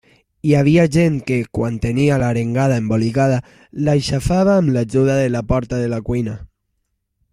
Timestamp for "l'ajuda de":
4.79-5.29